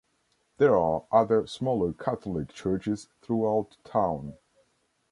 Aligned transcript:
There 0.57 0.75
are 0.75 1.03
other 1.11 1.45
smaller 1.45 1.93
Catholic 1.93 2.49
churches 2.51 3.09
throughout 3.21 3.77
town. 3.83 4.33